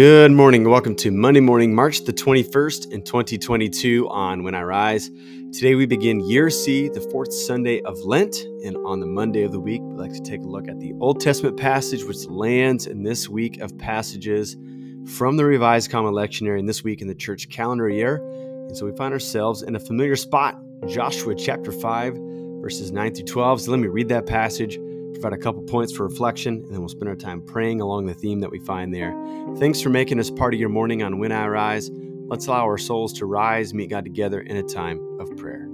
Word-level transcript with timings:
Good 0.00 0.32
morning. 0.32 0.66
Welcome 0.66 0.94
to 0.96 1.10
Monday 1.10 1.40
morning, 1.40 1.74
March 1.74 2.06
the 2.06 2.12
21st 2.14 2.90
in 2.90 3.02
2022 3.02 4.08
on 4.08 4.42
When 4.42 4.54
I 4.54 4.62
Rise. 4.62 5.10
Today 5.52 5.74
we 5.74 5.84
begin 5.84 6.20
Year 6.20 6.48
C, 6.48 6.88
the 6.88 7.02
fourth 7.02 7.30
Sunday 7.34 7.82
of 7.82 7.98
Lent. 7.98 8.34
And 8.64 8.78
on 8.86 9.00
the 9.00 9.06
Monday 9.06 9.42
of 9.42 9.52
the 9.52 9.60
week, 9.60 9.82
we'd 9.82 9.98
like 9.98 10.14
to 10.14 10.22
take 10.22 10.40
a 10.40 10.46
look 10.46 10.68
at 10.68 10.80
the 10.80 10.94
Old 11.00 11.20
Testament 11.20 11.58
passage, 11.58 12.02
which 12.04 12.26
lands 12.28 12.86
in 12.86 13.02
this 13.02 13.28
week 13.28 13.60
of 13.60 13.76
passages 13.76 14.56
from 15.04 15.36
the 15.36 15.44
Revised 15.44 15.90
Common 15.90 16.14
Lectionary 16.14 16.58
and 16.58 16.66
this 16.66 16.82
week 16.82 17.02
in 17.02 17.06
the 17.06 17.14
church 17.14 17.50
calendar 17.50 17.86
year. 17.90 18.26
And 18.68 18.74
so 18.74 18.86
we 18.86 18.96
find 18.96 19.12
ourselves 19.12 19.60
in 19.60 19.76
a 19.76 19.80
familiar 19.80 20.16
spot, 20.16 20.58
Joshua 20.88 21.34
chapter 21.34 21.72
5, 21.72 22.16
verses 22.62 22.90
9 22.90 23.16
through 23.16 23.26
12. 23.26 23.60
So 23.60 23.70
let 23.70 23.80
me 23.80 23.88
read 23.88 24.08
that 24.08 24.24
passage 24.24 24.78
provide 25.20 25.38
a 25.38 25.42
couple 25.42 25.62
points 25.62 25.92
for 25.92 26.04
reflection, 26.04 26.54
and 26.54 26.72
then 26.72 26.80
we'll 26.80 26.88
spend 26.88 27.08
our 27.08 27.16
time 27.16 27.42
praying 27.44 27.80
along 27.80 28.06
the 28.06 28.14
theme 28.14 28.40
that 28.40 28.50
we 28.50 28.58
find 28.60 28.94
there. 28.94 29.14
Thanks 29.58 29.80
for 29.80 29.90
making 29.90 30.18
us 30.18 30.30
part 30.30 30.54
of 30.54 30.60
your 30.60 30.70
morning 30.70 31.02
on 31.02 31.18
When 31.18 31.30
I 31.30 31.46
Rise. 31.46 31.90
Let's 31.92 32.46
allow 32.46 32.64
our 32.64 32.78
souls 32.78 33.12
to 33.14 33.26
rise, 33.26 33.74
meet 33.74 33.90
God 33.90 34.04
together 34.04 34.40
in 34.40 34.56
a 34.56 34.62
time 34.62 34.98
of 35.20 35.36
prayer. 35.36 35.66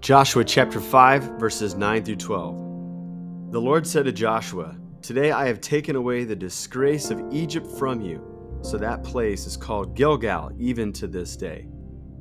Joshua 0.00 0.44
chapter 0.44 0.80
5, 0.80 1.40
verses 1.40 1.74
9 1.74 2.04
through 2.04 2.16
12. 2.16 3.52
The 3.52 3.60
Lord 3.60 3.86
said 3.86 4.04
to 4.04 4.12
Joshua, 4.12 4.76
Today 5.00 5.32
I 5.32 5.46
have 5.46 5.60
taken 5.60 5.96
away 5.96 6.24
the 6.24 6.36
disgrace 6.36 7.10
of 7.10 7.20
Egypt 7.32 7.66
from 7.78 8.00
you 8.00 8.31
so 8.62 8.78
that 8.78 9.02
place 9.02 9.46
is 9.46 9.56
called 9.56 9.94
Gilgal 9.94 10.52
even 10.58 10.92
to 10.94 11.06
this 11.06 11.36
day. 11.36 11.66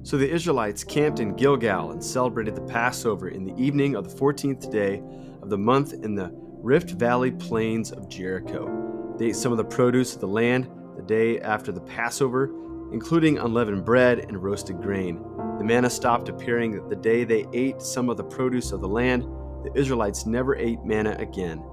So 0.04 0.18
the 0.18 0.30
Israelites 0.30 0.84
camped 0.84 1.20
in 1.20 1.36
Gilgal 1.36 1.92
and 1.92 2.04
celebrated 2.04 2.56
the 2.56 2.62
Passover 2.62 3.30
in 3.30 3.46
the 3.46 3.56
evening 3.56 3.96
of 3.96 4.10
the 4.10 4.18
14th 4.18 4.72
day 4.72 5.02
of 5.44 5.50
the 5.50 5.58
month 5.58 5.94
in 5.94 6.16
the 6.16 6.32
Rift 6.34 6.92
Valley 6.92 7.32
plains 7.32 7.92
of 7.92 8.10
Jericho. 8.10 9.16
They 9.18 9.28
ate 9.28 9.36
some 9.36 9.52
of 9.52 9.60
the 9.60 9.64
produce 9.64 10.16
of 10.16 10.22
the 10.22 10.28
land 10.28 10.70
the 10.96 11.04
day 11.04 11.40
after 11.42 11.72
the 11.72 11.82
Passover, 11.82 12.46
including 12.92 13.38
unleavened 13.38 13.86
bread 13.86 14.20
and 14.20 14.42
roasted 14.42 14.82
grain. 14.82 15.24
The 15.60 15.64
manna 15.64 15.90
stopped 15.90 16.30
appearing 16.30 16.90
the 16.90 16.96
day 16.96 17.24
they 17.24 17.46
ate 17.54 17.82
some 17.82 18.10
of 18.10 18.18
the 18.18 18.24
produce 18.24 18.72
of 18.72 18.82
the 18.82 18.88
land. 18.88 19.24
The 19.64 19.72
Israelites 19.76 20.26
never 20.26 20.56
ate 20.56 20.84
manna 20.84 21.16
again. 21.20 21.64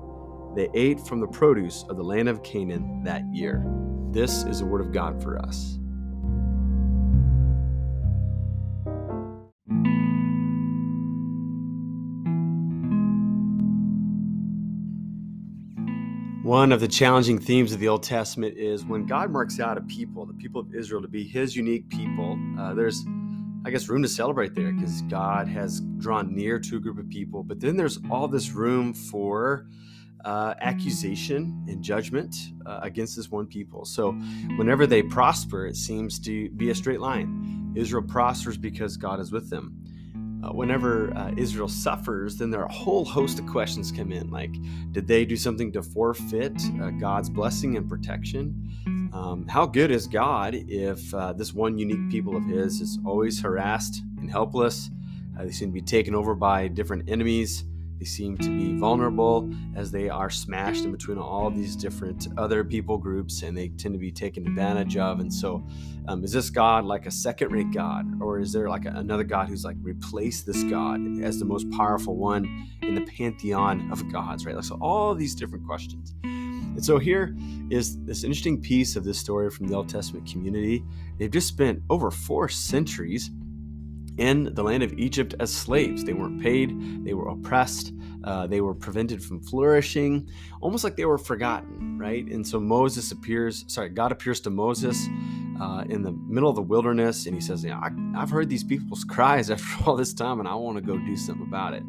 They 0.55 0.69
ate 0.75 1.01
from 1.01 1.21
the 1.21 1.29
produce 1.29 1.85
of 1.89 1.97
the 1.97 2.05
land 2.05 2.29
of 2.29 2.43
Canaan 2.43 3.03
that 3.05 3.25
year. 3.33 3.65
This 4.13 4.45
is 4.45 4.61
the 4.61 4.67
word 4.67 4.81
of 4.81 4.91
God 4.93 5.23
for 5.23 5.39
us. 5.39 5.79
One 16.43 16.73
of 16.73 16.81
the 16.81 16.89
challenging 16.89 17.39
themes 17.39 17.75
of 17.75 17.81
the 17.81 17.89
Old 17.89 18.03
Testament 18.03 18.57
is 18.57 18.87
when 18.87 19.05
God 19.05 19.31
marks 19.31 19.61
out 19.61 19.77
a 19.77 19.83
people, 19.83 20.25
the 20.25 20.33
people 20.33 20.63
of 20.63 20.75
Israel, 20.75 21.03
to 21.03 21.09
be 21.09 21.23
his 21.23 21.55
unique 21.55 21.91
people, 21.91 22.39
uh, 22.59 22.73
there's, 22.73 23.05
I 23.67 23.71
guess, 23.71 23.91
room 23.91 24.01
to 24.01 24.09
celebrate 24.09 24.55
there 24.55 24.73
because 24.73 25.03
God 25.03 25.47
has 25.49 25.81
drawn 25.99 26.35
near 26.35 26.59
to 26.59 26.77
a 26.77 26.81
group 26.81 26.99
of 26.99 27.11
people. 27.11 27.45
But 27.45 27.61
then 27.61 27.77
there's 27.77 27.99
all 28.11 28.29
this 28.29 28.53
room 28.53 28.95
for 28.95 29.67
uh, 30.25 30.55
accusation 30.61 31.65
and 31.69 31.83
judgment 31.83 32.35
uh, 32.67 32.81
against 32.83 33.17
this 33.17 33.31
one 33.31 33.47
people. 33.47 33.85
So, 33.85 34.13
whenever 34.57 34.87
they 34.87 35.03
prosper, 35.03 35.67
it 35.67 35.77
seems 35.77 36.19
to 36.21 36.51
be 36.51 36.71
a 36.71 36.75
straight 36.75 37.01
line. 37.01 37.73
Israel 37.77 38.03
prospers 38.03 38.57
because 38.57 38.97
God 38.97 39.21
is 39.21 39.31
with 39.31 39.51
them. 39.51 39.79
Uh, 40.43 40.53
whenever 40.53 41.13
uh, 41.17 41.33
Israel 41.37 41.69
suffers, 41.69 42.37
then 42.37 42.51
there 42.51 42.61
are 42.61 42.67
a 42.67 42.73
whole 42.73 43.05
host 43.05 43.41
of 43.41 43.47
questions 43.47 43.91
come 43.91 44.13
in, 44.13 44.31
like, 44.31 44.55
did 44.93 45.07
they 45.07 45.25
do 45.25 45.37
something 45.37 45.73
to 45.73 45.83
forfeit 45.83 46.61
uh, 46.81 46.91
God's 46.91 47.29
blessing 47.29 47.77
and 47.77 47.89
protection? 47.89 49.11
Um, 49.13 49.47
how 49.49 49.67
good 49.67 49.91
is 49.91 50.07
God 50.07 50.55
if 50.55 51.13
uh, 51.13 51.33
this 51.33 51.53
one 51.53 51.77
unique 51.77 52.09
people 52.11 52.37
of 52.37 52.45
His 52.45 52.81
is 52.81 52.99
always 53.05 53.41
harassed 53.41 54.03
and 54.19 54.31
helpless? 54.31 54.91
they 55.45 55.53
seem 55.53 55.69
to 55.69 55.73
be 55.73 55.81
taken 55.81 56.17
over 56.17 56.35
by 56.35 56.67
different 56.67 57.09
enemies. 57.09 57.65
They 57.99 58.05
seem 58.05 58.37
to 58.39 58.49
be 58.49 58.79
vulnerable 58.79 59.51
as 59.75 59.91
they 59.91 60.09
are 60.09 60.31
smashed 60.31 60.85
in 60.85 60.93
between 60.93 61.19
all 61.19 61.51
these 61.51 61.75
different 61.75 62.29
other 62.37 62.63
people 62.63 62.97
groups 62.97 63.43
and 63.43 63.57
they 63.57 63.69
tend 63.69 63.95
to 63.95 63.99
be 63.99 64.13
taken 64.13 64.47
advantage 64.47 64.97
of. 64.97 65.21
And 65.21 65.33
so, 65.33 65.67
um, 66.07 66.25
is 66.25 66.33
this 66.33 66.49
God 66.49 66.85
like 66.85 67.07
a 67.07 67.11
second 67.11 67.51
rate 67.51 67.73
God? 67.73 68.07
Or 68.23 68.39
is 68.39 68.53
there 68.53 68.69
like 68.69 68.85
a, 68.85 68.91
another 68.91 69.25
God 69.25 69.49
who's 69.49 69.65
like 69.65 69.77
replaced 69.83 70.47
this 70.47 70.63
God 70.65 71.01
as 71.23 71.39
the 71.39 71.45
most 71.45 71.69
powerful 71.71 72.17
one 72.17 72.69
in 72.83 72.95
the 72.95 73.03
pantheon 73.03 73.91
of 73.91 74.11
gods, 74.13 74.47
right? 74.47 74.55
Like, 74.55 74.65
so, 74.65 74.79
all 74.81 75.15
these 75.15 75.35
different 75.35 75.67
questions. 75.67 76.15
And 76.23 76.85
so, 76.85 76.99
here 76.99 77.37
is 77.71 78.03
this 78.05 78.23
interesting 78.23 78.61
piece 78.61 78.95
of 78.95 79.05
this 79.05 79.19
story 79.19 79.51
from 79.51 79.67
the 79.67 79.75
Old 79.75 79.89
Testament 79.89 80.31
community. 80.31 80.85
They've 81.19 81.31
just 81.31 81.49
spent 81.49 81.83
over 81.91 82.11
four 82.11 82.49
centuries 82.49 83.31
in 84.19 84.53
the 84.55 84.63
land 84.63 84.83
of 84.83 84.93
Egypt 84.95 85.35
as 85.41 85.53
slaves. 85.53 86.05
They 86.05 86.13
weren't 86.13 86.43
paid, 86.43 87.05
they 87.05 87.15
were 87.15 87.29
oppressed, 87.29 87.93
uh, 88.25 88.47
they 88.47 88.61
were 88.61 88.75
prevented 88.75 89.23
from 89.23 89.41
flourishing, 89.41 90.29
almost 90.61 90.85
like 90.85 90.97
they 90.97 91.05
were 91.05 91.19
forgotten, 91.19 91.99
right? 91.99 92.27
And 92.27 92.47
so 92.47 92.61
Moses 92.61 93.13
appears, 93.13 93.65
sorry, 93.69 93.89
God 93.89 94.13
appears 94.13 94.41
to 94.41 94.51
Moses 94.51 95.07
uh, 95.61 95.85
in 95.89 96.03
the 96.03 96.13
middle 96.13 96.51
of 96.51 96.57
the 96.57 96.63
wilderness 96.63 97.27
and 97.27 97.35
he 97.35 97.41
says, 97.41 97.65
I, 97.65 97.91
I've 98.17 98.31
heard 98.31 98.49
these 98.49 98.65
people's 98.65 99.05
cries 99.09 99.51
after 99.51 99.85
all 99.85 99.97
this 99.97 100.13
time 100.13 100.41
and 100.41 100.49
I 100.49 100.55
want 100.55 100.77
to 100.77 100.83
go 100.83 100.99
do 100.99 101.17
something 101.17 101.47
about 101.47 101.75
it. 101.75 101.83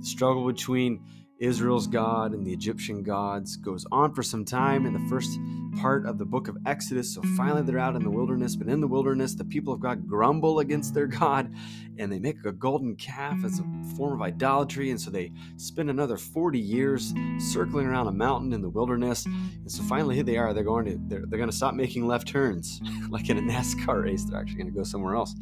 The 0.00 0.06
struggle 0.06 0.46
between 0.46 1.00
Israel's 1.38 1.86
God 1.86 2.32
and 2.32 2.44
the 2.44 2.52
Egyptian 2.52 3.02
gods 3.02 3.56
goes 3.56 3.86
on 3.92 4.12
for 4.12 4.22
some 4.22 4.44
time 4.44 4.86
in 4.86 4.92
the 4.92 5.08
first 5.08 5.38
part 5.80 6.04
of 6.04 6.18
the 6.18 6.24
book 6.24 6.48
of 6.48 6.56
Exodus. 6.66 7.14
So 7.14 7.22
finally, 7.36 7.62
they're 7.62 7.78
out 7.78 7.94
in 7.94 8.02
the 8.02 8.10
wilderness, 8.10 8.56
but 8.56 8.66
in 8.66 8.80
the 8.80 8.88
wilderness, 8.88 9.34
the 9.34 9.44
people 9.44 9.72
of 9.72 9.80
God 9.80 10.08
grumble 10.08 10.58
against 10.58 10.94
their 10.94 11.06
God 11.06 11.54
and 11.96 12.10
they 12.10 12.18
make 12.18 12.44
a 12.44 12.52
golden 12.52 12.96
calf 12.96 13.44
as 13.44 13.60
a 13.60 13.94
form 13.96 14.14
of 14.14 14.22
idolatry. 14.22 14.90
And 14.90 15.00
so 15.00 15.10
they 15.10 15.30
spend 15.56 15.90
another 15.90 16.16
40 16.16 16.58
years 16.58 17.14
circling 17.38 17.86
around 17.86 18.08
a 18.08 18.12
mountain 18.12 18.52
in 18.52 18.60
the 18.60 18.68
wilderness. 18.68 19.24
And 19.26 19.70
so 19.70 19.82
finally, 19.84 20.16
here 20.16 20.24
they 20.24 20.36
are. 20.36 20.52
They're 20.52 20.64
going 20.64 20.86
to 20.86 20.98
they're, 21.06 21.24
they're 21.26 21.38
going 21.38 21.50
to 21.50 21.56
stop 21.56 21.74
making 21.74 22.06
left 22.06 22.26
turns 22.26 22.80
like 23.10 23.30
in 23.30 23.38
a 23.38 23.42
NASCAR 23.42 24.02
race. 24.02 24.24
They're 24.24 24.40
actually 24.40 24.58
going 24.58 24.72
to 24.72 24.76
go 24.76 24.82
somewhere 24.82 25.14
else. 25.14 25.34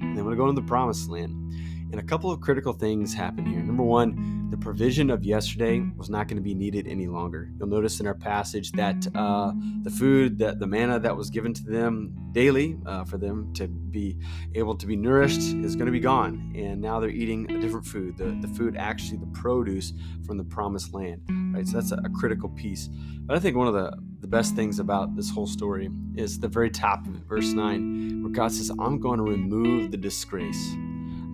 And 0.00 0.16
they 0.16 0.22
want 0.22 0.32
to 0.32 0.36
go 0.36 0.48
into 0.48 0.60
the 0.60 0.66
promised 0.66 1.08
land. 1.08 1.54
And 1.94 2.00
a 2.00 2.06
couple 2.06 2.32
of 2.32 2.40
critical 2.40 2.72
things 2.72 3.14
happen 3.14 3.46
here. 3.46 3.60
Number 3.60 3.84
one, 3.84 4.50
the 4.50 4.56
provision 4.56 5.10
of 5.10 5.24
yesterday 5.24 5.78
was 5.96 6.10
not 6.10 6.26
going 6.26 6.38
to 6.38 6.42
be 6.42 6.52
needed 6.52 6.88
any 6.88 7.06
longer. 7.06 7.48
You'll 7.56 7.68
notice 7.68 8.00
in 8.00 8.08
our 8.08 8.16
passage 8.16 8.72
that 8.72 9.06
uh, 9.14 9.52
the 9.82 9.90
food, 9.90 10.36
that 10.40 10.58
the 10.58 10.66
manna 10.66 10.98
that 10.98 11.16
was 11.16 11.30
given 11.30 11.54
to 11.54 11.62
them 11.62 12.12
daily 12.32 12.76
uh, 12.84 13.04
for 13.04 13.16
them 13.16 13.54
to 13.54 13.68
be 13.68 14.18
able 14.56 14.74
to 14.74 14.86
be 14.88 14.96
nourished 14.96 15.38
is 15.38 15.76
going 15.76 15.86
to 15.86 15.92
be 15.92 16.00
gone. 16.00 16.52
And 16.56 16.80
now 16.80 16.98
they're 16.98 17.10
eating 17.10 17.48
a 17.48 17.60
different 17.60 17.86
food, 17.86 18.18
the, 18.18 18.36
the 18.40 18.48
food 18.48 18.76
actually 18.76 19.18
the 19.18 19.26
produce 19.26 19.92
from 20.26 20.36
the 20.36 20.42
promised 20.42 20.94
land. 20.94 21.20
Right? 21.54 21.64
So 21.64 21.74
that's 21.74 21.92
a, 21.92 22.00
a 22.04 22.10
critical 22.10 22.48
piece. 22.48 22.88
But 23.20 23.36
I 23.36 23.38
think 23.38 23.56
one 23.56 23.68
of 23.68 23.74
the, 23.74 23.96
the 24.18 24.26
best 24.26 24.56
things 24.56 24.80
about 24.80 25.14
this 25.14 25.30
whole 25.30 25.46
story 25.46 25.88
is 26.16 26.40
the 26.40 26.48
very 26.48 26.70
top 26.70 27.06
of 27.06 27.14
it, 27.14 27.22
verse 27.28 27.52
9, 27.52 28.24
where 28.24 28.32
God 28.32 28.50
says, 28.50 28.72
I'm 28.80 28.98
going 28.98 29.18
to 29.18 29.24
remove 29.24 29.92
the 29.92 29.96
disgrace. 29.96 30.74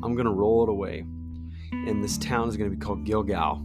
I'm 0.03 0.15
going 0.15 0.27
to 0.27 0.33
roll 0.33 0.63
it 0.63 0.69
away. 0.69 1.05
And 1.73 2.03
this 2.03 2.19
town 2.19 2.49
is 2.49 2.57
going 2.57 2.71
to 2.71 2.77
be 2.77 2.81
called 2.81 3.05
Gilgal 3.05 3.65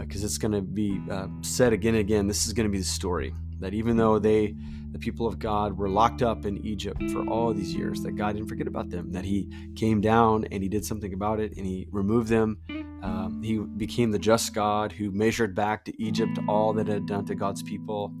because 0.00 0.22
uh, 0.22 0.26
it's 0.26 0.38
going 0.38 0.52
to 0.52 0.60
be 0.60 1.00
uh, 1.10 1.28
said 1.40 1.72
again 1.72 1.94
and 1.94 2.00
again. 2.00 2.26
This 2.26 2.46
is 2.46 2.52
going 2.52 2.66
to 2.66 2.72
be 2.72 2.78
the 2.78 2.84
story 2.84 3.34
that 3.60 3.74
even 3.74 3.96
though 3.96 4.18
they, 4.18 4.54
the 4.92 4.98
people 4.98 5.26
of 5.26 5.38
God, 5.38 5.76
were 5.76 5.88
locked 5.88 6.22
up 6.22 6.44
in 6.46 6.64
Egypt 6.64 7.02
for 7.10 7.26
all 7.28 7.52
these 7.52 7.74
years, 7.74 8.02
that 8.02 8.12
God 8.12 8.34
didn't 8.34 8.48
forget 8.48 8.66
about 8.66 8.90
them, 8.90 9.12
that 9.12 9.24
He 9.24 9.48
came 9.74 10.00
down 10.00 10.44
and 10.52 10.62
He 10.62 10.68
did 10.68 10.84
something 10.84 11.12
about 11.12 11.40
it 11.40 11.56
and 11.56 11.66
He 11.66 11.88
removed 11.90 12.28
them. 12.28 12.58
Um, 13.02 13.42
he 13.42 13.58
became 13.58 14.10
the 14.10 14.18
just 14.18 14.52
God 14.54 14.90
who 14.90 15.12
measured 15.12 15.54
back 15.54 15.84
to 15.84 16.02
Egypt 16.02 16.38
all 16.48 16.72
that 16.74 16.88
had 16.88 17.06
done 17.06 17.24
to 17.26 17.34
God's 17.34 17.62
people. 17.62 18.12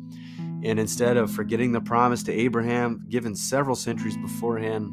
And 0.62 0.78
instead 0.78 1.16
of 1.16 1.30
forgetting 1.32 1.72
the 1.72 1.80
promise 1.80 2.22
to 2.24 2.32
Abraham, 2.32 3.04
given 3.08 3.34
several 3.34 3.74
centuries 3.74 4.16
beforehand, 4.16 4.92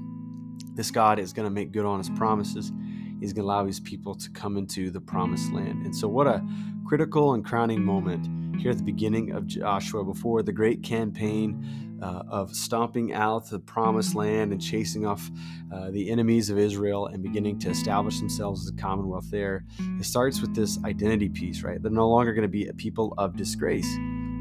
this 0.75 0.92
God 0.92 1.19
is 1.19 1.33
going 1.33 1.45
to 1.45 1.54
make 1.54 1.72
good 1.72 1.86
on 1.86 1.98
his 1.98 2.10
promises. 2.12 2.72
He's 3.19 3.33
going 3.33 3.44
to 3.44 3.48
allow 3.48 3.66
his 3.66 3.80
people 3.80 4.13
to 4.16 4.30
come 4.31 4.57
into 4.57 4.92
the 4.92 5.01
promised 5.01 5.51
land. 5.51 5.86
And 5.86 5.95
so, 5.95 6.07
what 6.07 6.27
a 6.27 6.45
critical 6.86 7.33
and 7.33 7.44
crowning 7.44 7.83
moment 7.83 8.27
here 8.60 8.72
at 8.72 8.77
the 8.77 8.83
beginning 8.83 9.31
of 9.31 9.48
Joshua 9.48 10.04
before 10.04 10.44
the 10.44 10.51
great 10.51 10.83
campaign 10.83 11.86
uh, 12.01 12.24
of 12.30 12.54
stomping 12.56 13.13
out 13.13 13.50
the 13.50 13.60
promised 13.60 14.16
land 14.16 14.51
and 14.51 14.62
chasing 14.62 15.06
off 15.06 15.30
uh, 15.74 15.92
the 15.92 16.10
enemies 16.10 16.50
of 16.50 16.57
Israel 16.57 17.07
and 17.07 17.24
beginning 17.24 17.57
to 17.60 17.69
establish 17.69 18.19
themselves 18.19 18.66
as 18.66 18.74
a 18.74 18.75
commonwealth 18.75 19.30
there. 19.31 19.63
It 20.00 20.06
starts 20.06 20.42
with 20.42 20.56
this 20.56 20.77
identity 20.83 21.30
piece, 21.30 21.63
right? 21.63 21.81
They're 21.81 21.92
no 21.92 22.10
longer 22.10 22.33
going 22.33 22.44
to 22.44 22.48
be 22.48 22.68
a 22.68 22.74
people 22.74 23.13
of 23.18 23.36
disgrace, 23.36 23.92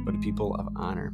but 0.05 0.15
a 0.15 0.19
people 0.19 0.55
of 0.57 0.69
honor. 0.77 1.13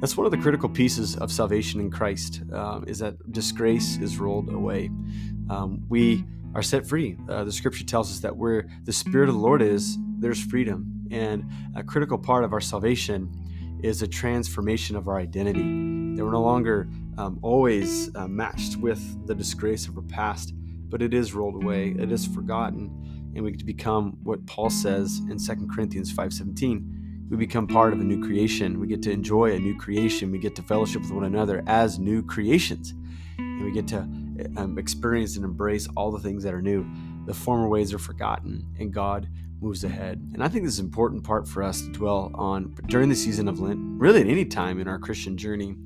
That's 0.00 0.16
one 0.16 0.24
of 0.24 0.32
the 0.32 0.38
critical 0.38 0.68
pieces 0.68 1.16
of 1.16 1.30
salvation 1.30 1.80
in 1.80 1.90
Christ, 1.90 2.42
um, 2.52 2.84
is 2.86 2.98
that 3.00 3.32
disgrace 3.32 3.98
is 3.98 4.18
rolled 4.18 4.48
away. 4.48 4.90
Um, 5.50 5.84
we 5.88 6.24
are 6.54 6.62
set 6.62 6.86
free. 6.86 7.16
Uh, 7.28 7.44
the 7.44 7.52
scripture 7.52 7.84
tells 7.84 8.10
us 8.10 8.20
that 8.20 8.36
where 8.36 8.68
the 8.84 8.92
Spirit 8.92 9.28
of 9.28 9.34
the 9.34 9.40
Lord 9.40 9.62
is, 9.62 9.98
there's 10.18 10.42
freedom. 10.42 11.06
And 11.10 11.44
a 11.76 11.82
critical 11.82 12.18
part 12.18 12.44
of 12.44 12.52
our 12.52 12.60
salvation 12.60 13.30
is 13.82 14.02
a 14.02 14.08
transformation 14.08 14.96
of 14.96 15.08
our 15.08 15.18
identity. 15.18 15.62
That 16.16 16.24
we're 16.24 16.32
no 16.32 16.42
longer 16.42 16.88
um, 17.18 17.38
always 17.42 18.14
uh, 18.14 18.26
matched 18.28 18.76
with 18.76 19.26
the 19.26 19.34
disgrace 19.34 19.86
of 19.86 19.96
our 19.96 20.02
past, 20.04 20.52
but 20.88 21.02
it 21.02 21.14
is 21.14 21.34
rolled 21.34 21.62
away, 21.62 21.94
it 21.98 22.10
is 22.10 22.26
forgotten, 22.26 23.32
and 23.34 23.44
we 23.44 23.52
get 23.52 23.60
to 23.60 23.66
become 23.66 24.16
what 24.22 24.44
Paul 24.46 24.70
says 24.70 25.20
in 25.30 25.38
2 25.38 25.68
Corinthians 25.72 26.12
5:17. 26.12 26.99
We 27.30 27.36
become 27.36 27.68
part 27.68 27.92
of 27.92 28.00
a 28.00 28.04
new 28.04 28.20
creation. 28.20 28.80
We 28.80 28.88
get 28.88 29.02
to 29.04 29.12
enjoy 29.12 29.52
a 29.52 29.58
new 29.60 29.78
creation. 29.78 30.32
We 30.32 30.38
get 30.38 30.56
to 30.56 30.62
fellowship 30.62 31.02
with 31.02 31.12
one 31.12 31.24
another 31.24 31.62
as 31.68 31.96
new 31.96 32.24
creations. 32.24 32.92
And 33.38 33.64
we 33.64 33.70
get 33.70 33.86
to 33.88 33.98
um, 34.56 34.76
experience 34.78 35.36
and 35.36 35.44
embrace 35.44 35.86
all 35.96 36.10
the 36.10 36.18
things 36.18 36.42
that 36.42 36.52
are 36.52 36.60
new. 36.60 36.84
The 37.26 37.34
former 37.34 37.68
ways 37.68 37.94
are 37.94 38.00
forgotten, 38.00 38.66
and 38.80 38.92
God 38.92 39.28
moves 39.60 39.84
ahead. 39.84 40.28
And 40.34 40.42
I 40.42 40.48
think 40.48 40.64
this 40.64 40.74
is 40.74 40.80
an 40.80 40.86
important 40.86 41.22
part 41.22 41.46
for 41.46 41.62
us 41.62 41.82
to 41.82 41.92
dwell 41.92 42.32
on 42.34 42.74
during 42.86 43.08
the 43.08 43.14
season 43.14 43.46
of 43.46 43.60
Lent, 43.60 43.78
really 44.00 44.22
at 44.22 44.26
any 44.26 44.44
time 44.44 44.80
in 44.80 44.88
our 44.88 44.98
Christian 44.98 45.36
journey, 45.36 45.76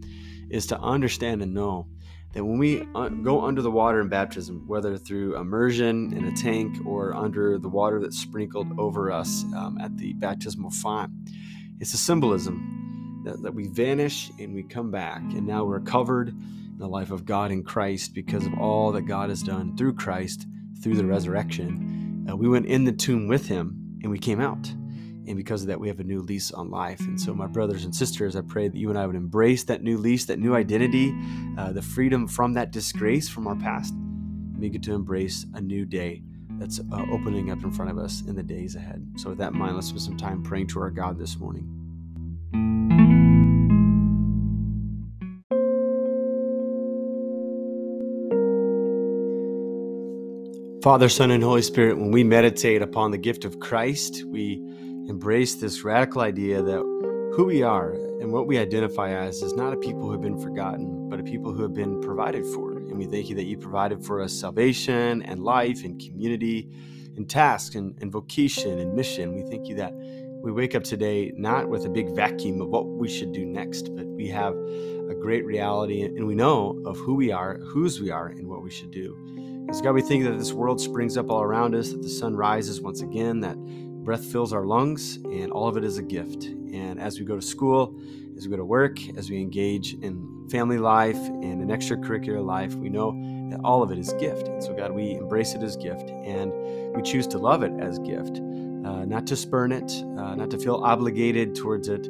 is 0.48 0.66
to 0.68 0.80
understand 0.80 1.42
and 1.42 1.52
know 1.52 1.88
that 2.34 2.44
when 2.44 2.58
we 2.58 2.86
uh, 2.94 3.08
go 3.08 3.42
under 3.42 3.62
the 3.62 3.70
water 3.70 4.00
in 4.00 4.08
baptism, 4.08 4.64
whether 4.66 4.98
through 4.98 5.36
immersion 5.36 6.12
in 6.16 6.24
a 6.24 6.32
tank 6.32 6.76
or 6.84 7.14
under 7.14 7.58
the 7.58 7.68
water 7.68 8.00
that's 8.00 8.18
sprinkled 8.18 8.78
over 8.78 9.12
us 9.12 9.44
um, 9.56 9.78
at 9.80 9.96
the 9.96 10.12
baptismal 10.14 10.70
font, 10.70 11.12
it's 11.78 11.94
a 11.94 11.98
symbolism 11.98 13.22
that, 13.24 13.40
that 13.42 13.54
we 13.54 13.68
vanish 13.68 14.30
and 14.38 14.54
we 14.54 14.62
come 14.64 14.90
back, 14.90 15.20
and 15.20 15.46
now 15.46 15.64
we're 15.64 15.80
covered 15.80 16.28
in 16.28 16.78
the 16.78 16.88
life 16.88 17.12
of 17.12 17.24
God 17.24 17.52
in 17.52 17.62
Christ 17.62 18.14
because 18.14 18.46
of 18.46 18.58
all 18.58 18.90
that 18.92 19.02
God 19.02 19.30
has 19.30 19.42
done 19.42 19.76
through 19.76 19.94
Christ 19.94 20.46
through 20.82 20.96
the 20.96 21.06
resurrection. 21.06 22.26
Uh, 22.28 22.36
we 22.36 22.48
went 22.48 22.66
in 22.66 22.84
the 22.84 22.92
tomb 22.92 23.28
with 23.28 23.46
Him 23.46 23.98
and 24.02 24.10
we 24.10 24.18
came 24.18 24.40
out. 24.40 24.72
And 25.26 25.36
because 25.36 25.62
of 25.62 25.68
that, 25.68 25.80
we 25.80 25.88
have 25.88 26.00
a 26.00 26.04
new 26.04 26.20
lease 26.20 26.52
on 26.52 26.70
life. 26.70 27.00
And 27.00 27.18
so, 27.20 27.32
my 27.32 27.46
brothers 27.46 27.84
and 27.84 27.94
sisters, 27.94 28.36
I 28.36 28.42
pray 28.42 28.68
that 28.68 28.76
you 28.76 28.90
and 28.90 28.98
I 28.98 29.06
would 29.06 29.16
embrace 29.16 29.64
that 29.64 29.82
new 29.82 29.96
lease, 29.96 30.26
that 30.26 30.38
new 30.38 30.54
identity, 30.54 31.14
uh, 31.56 31.72
the 31.72 31.82
freedom 31.82 32.28
from 32.28 32.52
that 32.54 32.70
disgrace 32.70 33.28
from 33.28 33.46
our 33.46 33.56
past, 33.56 33.92
and 33.94 34.58
we 34.58 34.68
get 34.68 34.82
to 34.84 34.92
embrace 34.92 35.46
a 35.54 35.60
new 35.60 35.84
day 35.86 36.22
that's 36.58 36.80
uh, 36.80 37.04
opening 37.10 37.50
up 37.50 37.62
in 37.64 37.70
front 37.70 37.90
of 37.90 37.98
us 37.98 38.22
in 38.26 38.36
the 38.36 38.42
days 38.42 38.76
ahead. 38.76 39.06
So, 39.16 39.30
with 39.30 39.38
that 39.38 39.52
in 39.52 39.58
mind, 39.58 39.74
let's 39.76 39.88
spend 39.88 40.02
some 40.02 40.16
time 40.16 40.42
praying 40.42 40.68
to 40.68 40.80
our 40.80 40.90
God 40.90 41.18
this 41.18 41.38
morning. 41.38 41.70
Father, 50.82 51.08
Son, 51.08 51.30
and 51.30 51.42
Holy 51.42 51.62
Spirit, 51.62 51.96
when 51.96 52.10
we 52.10 52.22
meditate 52.22 52.82
upon 52.82 53.10
the 53.10 53.16
gift 53.16 53.46
of 53.46 53.58
Christ, 53.58 54.22
we 54.26 54.62
embrace 55.08 55.54
this 55.54 55.84
radical 55.84 56.22
idea 56.22 56.62
that 56.62 56.80
who 57.36 57.44
we 57.44 57.62
are 57.62 57.92
and 58.20 58.32
what 58.32 58.46
we 58.46 58.58
identify 58.58 59.10
as 59.10 59.42
is 59.42 59.54
not 59.54 59.72
a 59.72 59.76
people 59.76 60.02
who 60.02 60.12
have 60.12 60.22
been 60.22 60.40
forgotten, 60.40 61.10
but 61.10 61.20
a 61.20 61.22
people 61.22 61.52
who 61.52 61.62
have 61.62 61.74
been 61.74 62.00
provided 62.00 62.44
for. 62.46 62.78
And 62.78 62.96
we 62.96 63.04
thank 63.06 63.28
you 63.28 63.34
that 63.36 63.44
you 63.44 63.58
provided 63.58 64.04
for 64.04 64.22
us 64.22 64.32
salvation 64.32 65.22
and 65.22 65.42
life 65.42 65.84
and 65.84 66.00
community 66.00 66.70
and 67.16 67.28
task 67.28 67.74
and, 67.74 68.00
and 68.00 68.10
vocation 68.10 68.78
and 68.78 68.94
mission. 68.94 69.34
We 69.34 69.42
thank 69.42 69.68
you 69.68 69.74
that 69.76 69.92
we 70.42 70.52
wake 70.52 70.74
up 70.74 70.84
today 70.84 71.32
not 71.36 71.68
with 71.68 71.84
a 71.84 71.88
big 71.88 72.14
vacuum 72.14 72.60
of 72.60 72.68
what 72.68 72.86
we 72.86 73.08
should 73.08 73.32
do 73.32 73.44
next, 73.44 73.94
but 73.94 74.06
we 74.06 74.28
have 74.28 74.54
a 74.54 75.14
great 75.14 75.44
reality 75.44 76.02
and 76.02 76.26
we 76.26 76.34
know 76.34 76.80
of 76.86 76.96
who 76.98 77.14
we 77.14 77.30
are, 77.30 77.58
whose 77.58 78.00
we 78.00 78.10
are, 78.10 78.28
and 78.28 78.48
what 78.48 78.62
we 78.62 78.70
should 78.70 78.90
do. 78.90 79.16
Because 79.66 79.80
God, 79.80 79.92
we 79.92 80.02
think 80.02 80.24
that 80.24 80.38
this 80.38 80.52
world 80.52 80.80
springs 80.80 81.16
up 81.16 81.30
all 81.30 81.42
around 81.42 81.74
us, 81.74 81.90
that 81.90 82.02
the 82.02 82.08
sun 82.08 82.36
rises 82.36 82.80
once 82.80 83.00
again, 83.00 83.40
that 83.40 83.56
breath 84.04 84.24
fills 84.24 84.52
our 84.52 84.64
lungs, 84.64 85.16
and 85.16 85.50
all 85.50 85.66
of 85.66 85.76
it 85.76 85.84
is 85.84 85.98
a 85.98 86.02
gift. 86.02 86.44
And 86.44 87.00
as 87.00 87.18
we 87.18 87.24
go 87.24 87.36
to 87.36 87.42
school, 87.42 87.98
as 88.36 88.44
we 88.44 88.50
go 88.50 88.56
to 88.56 88.64
work, 88.64 88.98
as 89.16 89.30
we 89.30 89.40
engage 89.40 89.94
in 89.94 90.46
family 90.50 90.78
life 90.78 91.16
and 91.16 91.62
an 91.62 91.68
extracurricular 91.68 92.44
life, 92.44 92.74
we 92.74 92.90
know 92.90 93.12
that 93.50 93.60
all 93.64 93.82
of 93.82 93.90
it 93.90 93.98
is 93.98 94.12
gift. 94.14 94.48
And 94.48 94.62
so, 94.62 94.74
God, 94.74 94.92
we 94.92 95.12
embrace 95.12 95.54
it 95.54 95.62
as 95.62 95.76
gift, 95.76 96.10
and 96.10 96.52
we 96.94 97.02
choose 97.02 97.26
to 97.28 97.38
love 97.38 97.62
it 97.62 97.72
as 97.80 97.98
gift, 98.00 98.38
uh, 98.38 99.04
not 99.04 99.26
to 99.28 99.36
spurn 99.36 99.72
it, 99.72 99.90
uh, 100.18 100.34
not 100.34 100.50
to 100.50 100.58
feel 100.58 100.76
obligated 100.76 101.54
towards 101.54 101.88
it, 101.88 102.06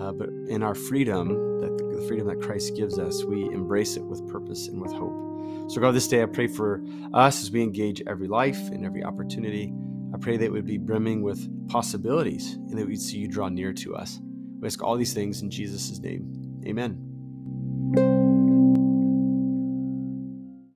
uh, 0.00 0.12
but 0.12 0.28
in 0.48 0.62
our 0.62 0.74
freedom, 0.74 1.60
that 1.60 1.76
the 1.78 2.04
freedom 2.08 2.26
that 2.28 2.40
Christ 2.40 2.74
gives 2.76 2.98
us, 2.98 3.24
we 3.24 3.44
embrace 3.52 3.96
it 3.96 4.04
with 4.04 4.26
purpose 4.28 4.68
and 4.68 4.80
with 4.80 4.92
hope. 4.92 5.70
So, 5.70 5.80
God, 5.80 5.92
this 5.92 6.08
day 6.08 6.22
I 6.22 6.26
pray 6.26 6.46
for 6.46 6.82
us 7.12 7.42
as 7.42 7.50
we 7.50 7.62
engage 7.62 8.02
every 8.06 8.26
life 8.28 8.70
and 8.70 8.84
every 8.84 9.04
opportunity. 9.04 9.72
I 10.18 10.20
pray 10.20 10.36
that 10.36 10.46
it 10.46 10.52
would 10.52 10.66
be 10.66 10.78
brimming 10.78 11.22
with 11.22 11.68
possibilities 11.68 12.54
and 12.54 12.76
that 12.76 12.88
we'd 12.88 13.00
see 13.00 13.18
you 13.18 13.28
draw 13.28 13.48
near 13.48 13.72
to 13.74 13.94
us. 13.94 14.18
We 14.58 14.66
ask 14.66 14.82
all 14.82 14.96
these 14.96 15.14
things 15.14 15.42
in 15.42 15.50
Jesus' 15.50 15.96
name. 16.00 16.60
Amen. 16.66 17.07